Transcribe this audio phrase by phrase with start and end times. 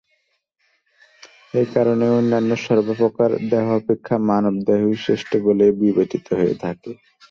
[1.53, 6.91] এই কারণেই অন্যান্য সর্বপ্রকার দেহ অপেক্ষা মানবদেহই শ্রেষ্ঠ বলিয়া বিবেচিত হইয়া থাকে।